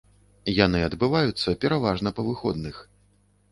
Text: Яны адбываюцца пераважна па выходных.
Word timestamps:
Яны 0.65 0.79
адбываюцца 0.87 1.55
пераважна 1.65 2.09
па 2.21 2.27
выходных. 2.33 2.83